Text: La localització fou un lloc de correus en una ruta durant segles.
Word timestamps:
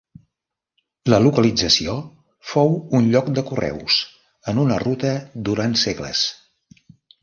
La 1.13 1.19
localització 1.25 1.99
fou 2.53 2.73
un 3.01 3.13
lloc 3.13 3.31
de 3.39 3.47
correus 3.53 4.01
en 4.55 4.67
una 4.67 4.83
ruta 4.89 5.17
durant 5.51 5.83
segles. 5.89 6.29